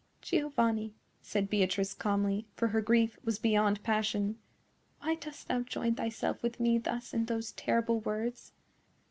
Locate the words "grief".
2.81-3.19